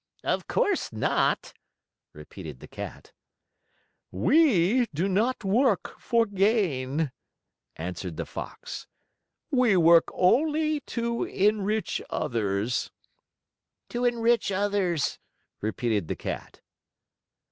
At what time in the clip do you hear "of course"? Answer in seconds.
0.23-0.91